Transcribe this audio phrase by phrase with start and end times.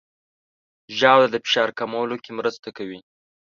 [0.97, 2.99] ژاوله د فشار کمولو کې مرسته کوي.